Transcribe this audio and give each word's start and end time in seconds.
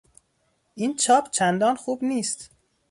این 0.75 0.95
چاپ 0.95 1.29
چندان 1.29 1.75
خوب 1.75 2.03
نیست. 2.03 2.51